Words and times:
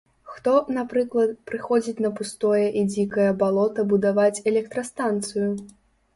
Хто, 0.35 0.53
напрыклад, 0.77 1.33
прыходзіць 1.49 2.03
на 2.05 2.11
пустое 2.21 2.63
і 2.81 2.87
дзікае 2.95 3.27
балота 3.43 3.87
будаваць 3.93 4.43
электрастанцыю? 4.55 5.47